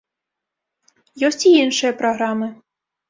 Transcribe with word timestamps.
Ёсць 1.29 1.39
і 1.49 1.53
іншыя 1.67 1.91
праграмы. 2.01 2.51